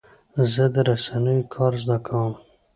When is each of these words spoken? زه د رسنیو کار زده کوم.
زه 0.53 0.63
د 0.73 0.75
رسنیو 0.89 1.49
کار 1.53 1.73
زده 1.83 1.97
کوم. 2.05 2.33